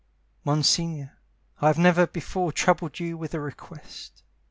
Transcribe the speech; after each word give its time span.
Monsignore, 0.43 1.19
I 1.61 1.67
have 1.67 1.77
never 1.77 2.07
before 2.07 2.51
troubled 2.51 2.99
you 2.99 3.19
with 3.19 3.35
a 3.35 3.39
request. 3.39 4.23